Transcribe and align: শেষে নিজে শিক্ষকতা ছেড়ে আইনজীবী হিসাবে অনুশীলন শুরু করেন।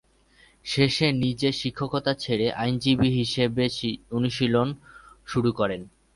শেষে 0.65 1.07
নিজে 1.23 1.49
শিক্ষকতা 1.51 2.11
ছেড়ে 2.13 2.47
আইনজীবী 2.53 3.09
হিসাবে 3.19 3.63
অনুশীলন 4.11 4.67
শুরু 5.27 5.49
করেন। 5.53 5.81